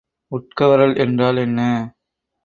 உட்கவரல் 0.31 0.95
என்றால் 0.97 1.37
என்ன? 1.37 1.59